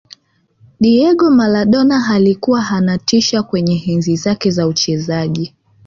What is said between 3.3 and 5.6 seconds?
kwenye enzi zake za uchezaji